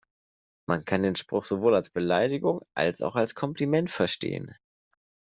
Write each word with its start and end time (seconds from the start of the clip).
Man 0.65 0.83
kann 0.83 1.03
den 1.03 1.15
Spruch 1.15 1.43
sowohl 1.43 1.75
als 1.75 1.91
Beleidigung 1.91 2.65
als 2.73 3.03
auch 3.03 3.15
als 3.15 3.35
Kompliment 3.35 3.91
verstehen. 3.91 4.55